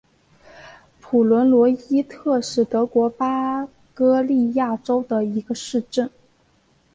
[0.99, 6.09] 普伦罗伊特是德国巴伐利亚州的一个市镇。